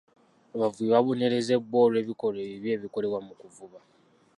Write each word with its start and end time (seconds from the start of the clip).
Abavubi 0.55 0.91
babonerezebwa 0.93 1.77
olw'ebikolwa 1.85 2.41
ebibi 2.45 2.69
ebikolebwa 2.75 3.19
mu 3.27 3.33
kuvuba. 3.41 3.77